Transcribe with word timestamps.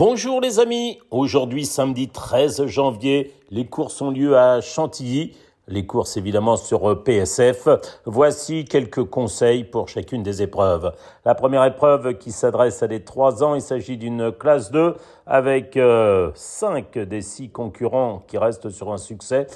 Bonjour 0.00 0.40
les 0.40 0.60
amis, 0.60 0.98
aujourd'hui 1.10 1.66
samedi 1.66 2.08
13 2.08 2.64
janvier, 2.64 3.34
les 3.50 3.66
courses 3.66 4.00
ont 4.00 4.10
lieu 4.10 4.34
à 4.34 4.62
Chantilly. 4.62 5.36
Les 5.68 5.84
courses 5.84 6.16
évidemment 6.16 6.56
sur 6.56 7.04
PSF. 7.04 7.68
Voici 8.06 8.64
quelques 8.64 9.04
conseils 9.04 9.62
pour 9.62 9.90
chacune 9.90 10.22
des 10.22 10.40
épreuves. 10.40 10.94
La 11.26 11.34
première 11.34 11.66
épreuve 11.66 12.14
qui 12.14 12.32
s'adresse 12.32 12.82
à 12.82 12.88
des 12.88 13.04
3 13.04 13.44
ans, 13.44 13.54
il 13.54 13.60
s'agit 13.60 13.98
d'une 13.98 14.32
classe 14.32 14.70
2 14.70 14.94
avec 15.26 15.74
5 15.74 15.76
euh, 15.76 17.04
des 17.04 17.20
6 17.20 17.50
concurrents 17.50 18.24
qui 18.26 18.38
restent 18.38 18.70
sur 18.70 18.94
un 18.94 18.96
succès 18.96 19.48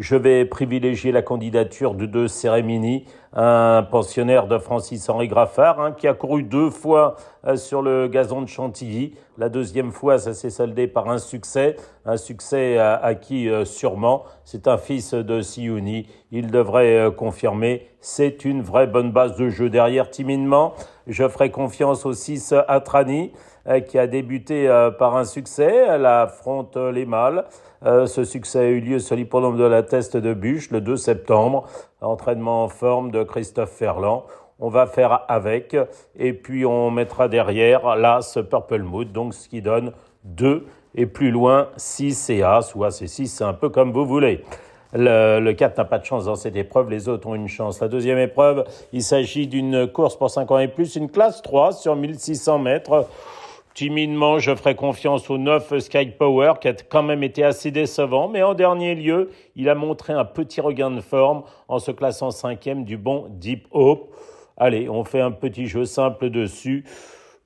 je 0.00 0.16
vais 0.16 0.46
privilégier 0.46 1.12
la 1.12 1.20
candidature 1.20 1.94
de 1.94 2.06
deux 2.06 2.26
Cérémini, 2.26 3.04
un 3.34 3.86
pensionnaire 3.88 4.46
de 4.46 4.56
Francis-Henri 4.56 5.28
Graffard, 5.28 5.78
hein, 5.78 5.92
qui 5.92 6.08
a 6.08 6.14
couru 6.14 6.42
deux 6.42 6.70
fois 6.70 7.16
euh, 7.46 7.56
sur 7.56 7.82
le 7.82 8.08
gazon 8.08 8.40
de 8.40 8.48
Chantilly. 8.48 9.12
La 9.36 9.50
deuxième 9.50 9.92
fois, 9.92 10.18
ça 10.18 10.32
s'est 10.32 10.48
soldé 10.48 10.86
par 10.86 11.10
un 11.10 11.18
succès, 11.18 11.76
un 12.06 12.16
succès 12.16 12.78
acquis 12.78 13.50
euh, 13.50 13.66
sûrement. 13.66 14.24
C'est 14.46 14.68
un 14.68 14.78
fils 14.78 15.12
de 15.12 15.42
Siouni. 15.42 16.06
Il 16.32 16.50
devrait 16.50 16.96
euh, 16.96 17.10
confirmer. 17.10 17.86
C'est 18.00 18.46
une 18.46 18.62
vraie 18.62 18.86
bonne 18.86 19.12
base 19.12 19.36
de 19.36 19.50
jeu 19.50 19.68
derrière 19.68 20.08
timidement. 20.08 20.72
Je 21.08 21.28
ferai 21.28 21.50
confiance 21.50 22.06
au 22.06 22.14
6 22.14 22.54
Atrani. 22.68 23.32
Euh, 23.70 23.80
qui 23.80 23.98
a 23.98 24.06
débuté 24.06 24.68
euh, 24.68 24.90
par 24.90 25.16
un 25.16 25.24
succès. 25.24 25.86
Elle 25.88 26.06
affronte 26.06 26.76
les 26.76 27.06
mâles. 27.06 27.44
Euh, 27.84 28.06
ce 28.06 28.24
succès 28.24 28.58
a 28.58 28.64
eu 28.64 28.80
lieu 28.80 28.98
sur 28.98 29.14
l'hippodrome 29.14 29.56
de 29.56 29.64
la 29.64 29.82
Teste 29.82 30.16
de 30.16 30.34
Bûche 30.34 30.70
le 30.70 30.80
2 30.80 30.96
septembre. 30.96 31.68
Entraînement 32.00 32.64
en 32.64 32.68
forme 32.68 33.12
de 33.12 33.22
Christophe 33.22 33.70
Ferland. 33.70 34.24
On 34.58 34.70
va 34.70 34.86
faire 34.86 35.24
avec 35.28 35.76
et 36.18 36.32
puis 36.32 36.66
on 36.66 36.90
mettra 36.90 37.28
derrière 37.28 37.96
l'As 37.96 38.38
Purple 38.50 38.82
Mood, 38.82 39.12
donc 39.12 39.34
ce 39.34 39.48
qui 39.48 39.62
donne 39.62 39.92
2 40.24 40.66
et 40.96 41.06
plus 41.06 41.30
loin 41.30 41.68
6 41.76 42.28
et 42.30 42.42
As 42.42 42.74
ou 42.74 42.84
As 42.84 43.00
et 43.00 43.06
6, 43.06 43.28
c'est 43.28 43.44
un 43.44 43.54
peu 43.54 43.70
comme 43.70 43.92
vous 43.92 44.04
voulez. 44.04 44.44
Le, 44.92 45.38
le 45.40 45.52
4 45.54 45.78
n'a 45.78 45.84
pas 45.84 45.98
de 45.98 46.04
chance 46.04 46.26
dans 46.26 46.34
cette 46.34 46.56
épreuve, 46.56 46.90
les 46.90 47.08
autres 47.08 47.26
ont 47.26 47.34
une 47.34 47.48
chance. 47.48 47.80
La 47.80 47.88
deuxième 47.88 48.18
épreuve, 48.18 48.64
il 48.92 49.02
s'agit 49.02 49.46
d'une 49.46 49.86
course 49.86 50.16
pour 50.16 50.28
5 50.28 50.50
ans 50.50 50.58
et 50.58 50.68
plus, 50.68 50.96
une 50.96 51.08
classe 51.08 51.40
3 51.40 51.72
sur 51.72 51.96
1600 51.96 52.58
mètres. 52.58 53.06
Timidement, 53.74 54.38
je 54.40 54.54
ferai 54.54 54.74
confiance 54.74 55.30
au 55.30 55.38
9 55.38 55.78
Sky 55.78 56.06
Power, 56.06 56.54
qui 56.60 56.68
a 56.68 56.72
quand 56.74 57.04
même 57.04 57.22
été 57.22 57.44
assez 57.44 57.70
décevant, 57.70 58.28
mais 58.28 58.42
en 58.42 58.54
dernier 58.54 58.94
lieu, 58.94 59.30
il 59.54 59.68
a 59.68 59.74
montré 59.74 60.12
un 60.12 60.24
petit 60.24 60.60
regain 60.60 60.90
de 60.90 61.00
forme 61.00 61.44
en 61.68 61.78
se 61.78 61.92
classant 61.92 62.30
cinquième 62.30 62.84
du 62.84 62.96
bon 62.96 63.26
Deep 63.30 63.68
Hope. 63.70 64.14
Allez, 64.56 64.88
on 64.88 65.04
fait 65.04 65.20
un 65.20 65.30
petit 65.30 65.66
jeu 65.66 65.84
simple 65.84 66.30
dessus. 66.30 66.84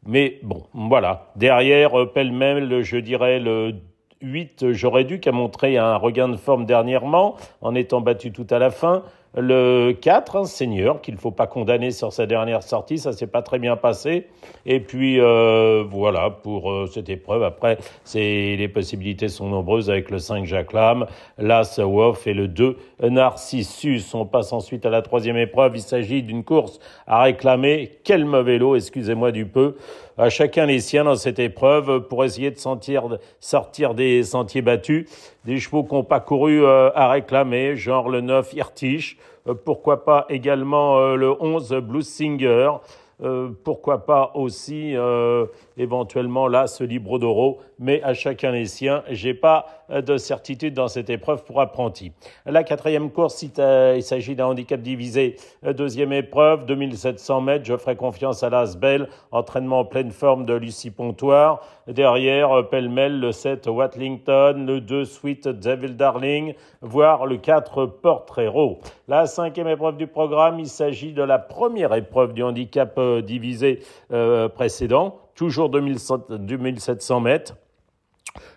Mais 0.06 0.39
bon, 0.42 0.64
voilà. 0.72 1.30
Derrière, 1.36 1.98
euh, 1.98 2.06
pêle-mêle, 2.06 2.83
je 2.83 2.97
dirais 2.97 3.39
le 3.39 3.75
8, 4.22 4.72
j'aurais 4.72 5.05
dû, 5.05 5.20
qui 5.20 5.28
a 5.28 5.33
montré 5.33 5.77
un 5.77 5.97
regain 5.97 6.28
de 6.28 6.36
forme 6.36 6.64
dernièrement, 6.64 7.36
en 7.61 7.75
étant 7.75 8.00
battu 8.00 8.33
tout 8.33 8.47
à 8.50 8.58
la 8.58 8.70
fin. 8.70 9.02
Le 9.36 9.92
4, 10.00 10.36
un 10.36 10.44
seigneur, 10.44 11.00
qu'il 11.00 11.14
ne 11.14 11.18
faut 11.18 11.32
pas 11.32 11.48
condamner 11.48 11.90
sur 11.90 12.12
sa 12.12 12.24
dernière 12.24 12.62
sortie, 12.62 12.98
ça 12.98 13.12
s'est 13.12 13.27
pas 13.27 13.42
très 13.42 13.58
bien 13.58 13.77
passé. 13.77 14.28
Et 14.64 14.78
puis 14.78 15.18
euh, 15.18 15.84
voilà 15.90 16.30
pour 16.30 16.70
euh, 16.70 16.86
cette 16.86 17.08
épreuve. 17.08 17.42
Après, 17.42 17.78
c'est 18.05 18.55
les 18.56 18.68
possibilités 18.68 19.28
sont 19.28 19.48
nombreuses 19.48 19.90
avec 19.90 20.10
le 20.10 20.20
5 20.20 20.44
Jacques 20.44 20.72
Lam, 20.72 21.06
l'As 21.38 21.80
et 22.27 22.34
le 22.34 22.46
2 22.46 22.77
Narcissus. 23.02 24.02
On 24.14 24.24
passe 24.24 24.52
ensuite 24.52 24.86
à 24.86 24.90
la 24.90 25.02
troisième 25.02 25.36
épreuve. 25.36 25.72
Il 25.74 25.82
s'agit 25.82 26.22
d'une 26.22 26.44
course 26.44 26.78
à 27.08 27.22
réclamer. 27.22 27.90
Quel 28.05 28.24
mauvais 28.24 28.58
lot, 28.58 28.77
excusez-moi 28.77 29.32
du 29.32 29.46
peu. 29.46 29.74
À 30.16 30.30
chacun 30.30 30.66
les 30.66 30.78
siens 30.78 31.02
dans 31.02 31.16
cette 31.16 31.40
épreuve 31.40 32.06
pour 32.06 32.24
essayer 32.24 32.52
de 32.52 32.58
sentir, 32.58 33.18
sortir 33.40 33.94
des 33.94 34.22
sentiers 34.22 34.62
battus. 34.62 35.08
Des 35.44 35.58
chevaux 35.58 35.83
qui 35.83 35.92
n'ont 35.92 36.05
pas 36.05 36.20
couru 36.20 36.64
euh, 36.64 36.90
à 36.94 37.11
réclamer, 37.11 37.74
genre 37.77 38.08
le 38.08 38.20
9 38.20 38.55
Irtish, 38.55 39.17
euh, 39.18 39.23
pourquoi 39.52 40.05
pas 40.05 40.27
également 40.28 40.98
euh, 40.98 41.16
le 41.16 41.34
11 41.42 41.74
Blues 41.82 42.08
Singer, 42.08 42.70
pourquoi 43.64 44.05
pas 44.05 44.33
aussi 44.35 44.95
éventuellement 45.77 46.48
là 46.48 46.67
ce 46.67 46.85
Libro 46.85 47.19
d'Oro, 47.19 47.58
mais 47.79 48.02
à 48.02 48.14
chacun 48.14 48.52
les 48.52 48.67
siens. 48.67 49.02
J'ai 49.11 49.35
pas 49.35 49.67
de 49.91 50.17
certitude 50.17 50.75
dans 50.75 50.89
cette 50.89 51.11
épreuve 51.11 51.45
pour 51.45 51.61
apprenti. 51.61 52.13
La 52.47 52.64
quatrième 52.64 53.11
course, 53.11 53.42
il 53.42 54.03
s'agit 54.03 54.35
d'un 54.35 54.47
handicap 54.47 54.80
divisé. 54.80 55.36
Deuxième 55.63 56.13
épreuve, 56.13 56.64
2700 56.67 57.41
mètres. 57.41 57.64
Je 57.64 57.77
ferai 57.77 57.97
confiance 57.97 58.42
à 58.42 58.51
l'Asbel, 58.51 59.08
entraînement 59.30 59.80
en 59.80 59.85
pleine 59.85 60.11
forme 60.11 60.45
de 60.47 60.55
Lucie 60.55 60.91
Pontoire. 60.91 61.61
Derrière, 61.86 62.69
pêle-mêle, 62.69 63.20
le 63.20 63.33
7 63.33 63.67
Watlington, 63.67 64.64
le 64.67 64.80
2 64.80 65.05
Sweet 65.05 65.48
Devil 65.48 65.97
Darling, 65.97 66.55
voire 66.80 67.27
le 67.27 67.36
4 67.36 67.86
Portrero. 67.86 68.79
La 69.07 69.27
cinquième 69.27 69.69
épreuve 69.69 69.98
du 69.98 70.07
programme, 70.07 70.58
il 70.58 70.69
s'agit 70.69 71.13
de 71.13 71.23
la 71.23 71.39
première 71.39 71.92
épreuve 71.92 72.33
du 72.33 72.42
handicap 72.42 72.98
euh, 73.05 73.23
divisé 73.23 73.81
euh, 74.13 74.48
précédent 74.48 75.20
toujours 75.35 75.69
2700 75.69 77.20
mètres. 77.20 77.57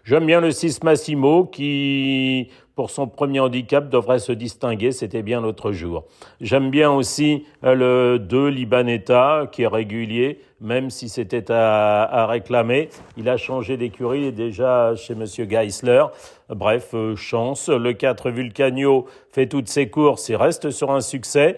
J'aime 0.03 0.25
bien 0.25 0.41
le 0.41 0.51
6 0.51 0.83
Massimo 0.83 1.45
qui, 1.45 2.49
pour 2.75 2.89
son 2.89 3.07
premier 3.07 3.39
handicap, 3.39 3.89
devrait 3.89 4.19
se 4.19 4.31
distinguer. 4.31 4.91
C'était 4.91 5.21
bien 5.21 5.41
l'autre 5.41 5.71
jour. 5.71 6.05
J'aime 6.41 6.71
bien 6.71 6.91
aussi 6.91 7.45
euh, 7.63 7.75
le 7.75 8.19
2 8.19 8.47
Libanetta 8.47 9.49
qui 9.51 9.63
est 9.63 9.67
régulier, 9.67 10.39
même 10.61 10.89
si 10.89 11.09
c'était 11.09 11.51
à, 11.51 12.25
réclamer. 12.27 12.89
Il 13.17 13.29
a 13.29 13.37
changé 13.37 13.77
d'écurie, 13.77 14.27
il 14.27 14.33
déjà 14.33 14.95
chez 14.95 15.13
Monsieur 15.13 15.45
Geisler. 15.45 16.05
Bref, 16.49 16.95
chance. 17.15 17.69
Le 17.69 17.93
4 17.93 18.31
Vulcanio 18.31 19.05
fait 19.29 19.47
toutes 19.47 19.67
ses 19.67 19.89
courses, 19.89 20.29
il 20.29 20.37
reste 20.37 20.71
sur 20.71 20.91
un 20.91 21.01
succès. 21.01 21.57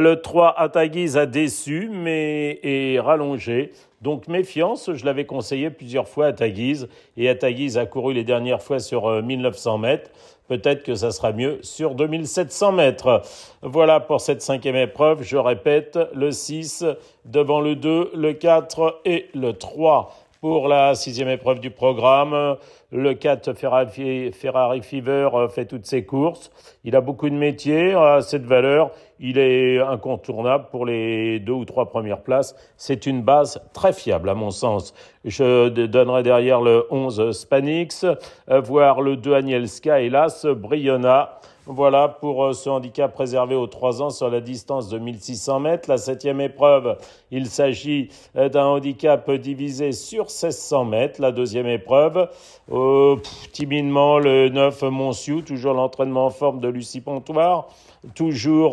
Le 0.00 0.22
3 0.22 0.58
Ataguise 0.58 1.18
a 1.18 1.26
déçu, 1.26 1.90
mais 1.92 2.60
est 2.62 2.98
rallongé. 2.98 3.72
Donc 4.00 4.26
méfiance, 4.26 4.90
je 4.94 5.04
l'avais 5.04 5.26
conseillé 5.26 5.68
plusieurs 5.68 6.08
fois 6.08 6.28
à 6.28 6.32
Taguise, 6.32 6.88
et 7.18 7.28
à 7.28 7.34
a 7.34 7.86
couru 7.86 8.14
les 8.14 8.24
dernières 8.24 8.62
fois 8.62 8.78
sur 8.78 9.22
1900 9.22 9.74
euh, 9.74 9.78
mètres. 9.78 10.10
Peut-être 10.48 10.82
que 10.82 10.94
ça 10.94 11.10
sera 11.10 11.32
mieux 11.32 11.58
sur 11.60 11.94
2700 11.94 12.72
mètres. 12.72 13.20
Voilà 13.60 14.00
pour 14.00 14.22
cette 14.22 14.40
cinquième 14.40 14.76
épreuve. 14.76 15.22
Je 15.22 15.36
répète, 15.36 15.98
le 16.14 16.30
6 16.30 16.86
devant 17.26 17.60
le 17.60 17.76
2, 17.76 18.12
le 18.14 18.32
4 18.32 19.02
et 19.04 19.28
le 19.34 19.52
3. 19.52 20.14
Pour 20.42 20.66
la 20.66 20.96
sixième 20.96 21.28
épreuve 21.28 21.60
du 21.60 21.70
programme, 21.70 22.56
le 22.90 23.14
4 23.14 23.52
Ferrari, 23.52 24.82
Fever 24.82 25.28
euh, 25.34 25.48
fait 25.48 25.66
toutes 25.66 25.86
ses 25.86 26.04
courses. 26.04 26.50
Il 26.82 26.96
a 26.96 27.00
beaucoup 27.00 27.30
de 27.30 27.36
métiers 27.36 27.94
à 27.94 28.22
cette 28.22 28.44
valeur. 28.44 28.90
Il 29.20 29.38
est 29.38 29.78
incontournable 29.78 30.66
pour 30.72 30.84
les 30.84 31.38
deux 31.38 31.52
ou 31.52 31.64
trois 31.64 31.88
premières 31.90 32.22
places. 32.22 32.56
C'est 32.76 33.06
une 33.06 33.22
base 33.22 33.62
très 33.72 33.92
fiable 33.92 34.28
à 34.28 34.34
mon 34.34 34.50
sens. 34.50 34.94
Je 35.24 35.68
donnerai 35.68 36.24
derrière 36.24 36.60
le 36.60 36.86
11 36.90 37.30
Spanix, 37.30 38.04
euh, 38.04 38.60
voire 38.60 39.00
le 39.00 39.16
2 39.16 39.34
Anielska, 39.34 40.00
hélas, 40.00 40.44
Briona. 40.46 41.38
Voilà 41.66 42.08
pour 42.08 42.44
euh, 42.44 42.52
ce 42.54 42.68
handicap 42.68 43.16
réservé 43.16 43.54
aux 43.54 43.68
3 43.68 44.02
ans 44.02 44.10
sur 44.10 44.28
la 44.28 44.40
distance 44.40 44.88
de 44.88 44.98
1600 44.98 45.60
mètres. 45.60 45.88
La 45.88 45.96
septième 45.96 46.40
épreuve, 46.40 46.98
il 47.30 47.46
s'agit 47.46 48.08
euh, 48.34 48.48
d'un 48.48 48.64
handicap 48.64 49.30
divisé 49.30 49.92
sur 49.92 50.24
1600 50.24 50.84
mètres. 50.86 51.20
La 51.20 51.30
deuxième 51.30 51.68
épreuve, 51.68 52.28
euh, 52.72 53.14
timidement, 53.52 54.18
le 54.18 54.48
9 54.48 54.82
Monsiou, 54.82 55.42
toujours 55.42 55.74
l'entraînement 55.74 56.26
en 56.26 56.30
forme 56.30 56.58
de 56.58 56.66
Lucie 56.66 57.00
Pontoire 57.00 57.68
toujours 58.16 58.72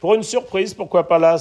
pour 0.00 0.14
une 0.14 0.22
surprise, 0.22 0.74
pourquoi 0.74 1.08
pas 1.08 1.18
là, 1.18 1.36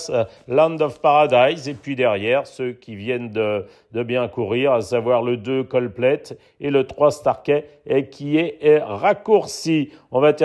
Land 0.47 0.79
of 0.79 1.01
Paradise, 1.01 1.67
et 1.67 1.73
puis 1.73 1.95
derrière, 1.95 2.47
ceux 2.47 2.71
qui 2.71 2.95
viennent 2.95 3.31
de, 3.31 3.65
bien 4.03 4.27
courir, 4.27 4.71
à 4.73 4.81
savoir 4.81 5.21
le 5.21 5.37
2 5.37 5.63
Colplet 5.65 6.23
et 6.61 6.69
le 6.69 6.87
3 6.87 7.11
Starkey, 7.11 7.65
et 7.85 8.07
qui 8.09 8.37
est, 8.37 8.81
raccourci. 8.81 9.91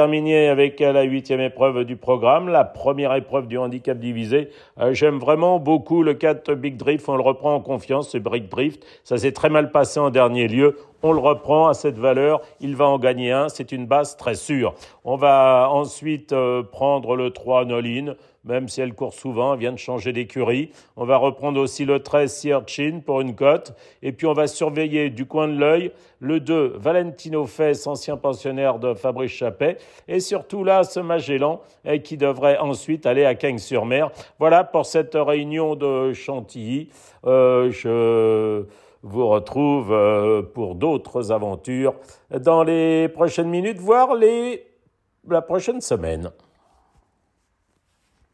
Avec 0.00 0.80
la 0.80 1.02
huitième 1.02 1.40
épreuve 1.40 1.84
du 1.84 1.96
programme, 1.96 2.48
la 2.48 2.64
première 2.64 3.14
épreuve 3.14 3.46
du 3.46 3.58
handicap 3.58 3.98
divisé. 3.98 4.48
Euh, 4.78 4.94
j'aime 4.94 5.18
vraiment 5.18 5.58
beaucoup 5.58 6.02
le 6.02 6.14
4 6.14 6.54
Big 6.54 6.76
Drift, 6.76 7.08
on 7.08 7.16
le 7.16 7.22
reprend 7.22 7.54
en 7.54 7.60
confiance, 7.60 8.10
ce 8.10 8.18
Big 8.18 8.48
Drift. 8.48 8.84
Ça 9.04 9.18
s'est 9.18 9.32
très 9.32 9.50
mal 9.50 9.70
passé 9.70 10.00
en 10.00 10.10
dernier 10.10 10.48
lieu 10.48 10.76
on 11.02 11.12
le 11.12 11.20
reprend 11.20 11.68
à 11.68 11.74
cette 11.74 11.98
valeur, 11.98 12.40
il 12.60 12.76
va 12.76 12.86
en 12.86 12.98
gagner 12.98 13.32
un, 13.32 13.48
c'est 13.48 13.72
une 13.72 13.86
base 13.86 14.16
très 14.16 14.34
sûre. 14.34 14.74
On 15.04 15.16
va 15.16 15.68
ensuite 15.70 16.32
euh, 16.32 16.62
prendre 16.62 17.16
le 17.16 17.30
3 17.30 17.64
Nolin, 17.64 18.14
même 18.44 18.68
si 18.68 18.80
elle 18.80 18.94
court 18.94 19.14
souvent, 19.14 19.54
elle 19.54 19.60
vient 19.60 19.72
de 19.72 19.78
changer 19.78 20.12
d'écurie. 20.12 20.70
On 20.96 21.04
va 21.04 21.16
reprendre 21.16 21.60
aussi 21.60 21.84
le 21.84 22.02
13 22.02 22.32
Sierchin 22.32 23.00
pour 23.04 23.20
une 23.20 23.34
cote. 23.34 23.74
Et 24.02 24.12
puis 24.12 24.26
on 24.26 24.32
va 24.32 24.46
surveiller 24.46 25.10
du 25.10 25.26
coin 25.26 25.48
de 25.48 25.58
l'œil 25.58 25.92
le 26.20 26.40
2 26.40 26.76
Valentino 26.76 27.46
Fess, 27.46 27.86
ancien 27.86 28.16
pensionnaire 28.16 28.78
de 28.78 28.94
Fabrice 28.94 29.32
Chappet. 29.32 29.78
Et 30.08 30.20
surtout 30.20 30.64
là, 30.64 30.84
ce 30.84 31.00
Magellan 31.00 31.60
qui 32.04 32.16
devrait 32.16 32.58
ensuite 32.58 33.06
aller 33.06 33.24
à 33.24 33.34
Cagnes-sur-Mer. 33.34 34.10
Voilà 34.38 34.64
pour 34.64 34.86
cette 34.86 35.14
réunion 35.14 35.74
de 35.74 36.12
Chantilly. 36.12 36.88
Euh, 37.26 37.70
je 37.70 38.64
vous 39.02 39.28
retrouve 39.28 39.92
euh, 39.92 40.42
pour 40.42 40.74
d'autres 40.74 41.32
aventures 41.32 41.94
dans 42.30 42.62
les 42.62 43.08
prochaines 43.08 43.48
minutes, 43.48 43.78
voire 43.78 44.14
les, 44.14 44.66
la 45.28 45.42
prochaine 45.42 45.80
semaine. 45.80 46.30